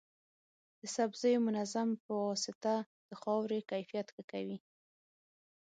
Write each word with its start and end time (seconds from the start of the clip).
د 0.79 0.81
سبزیو 0.95 1.45
منظم 1.47 1.89
پواسطه 2.05 2.73
د 3.09 3.11
خاورې 3.21 3.59
کیفیت 3.71 4.07
ښه 4.15 4.23
کوي. 4.31 4.57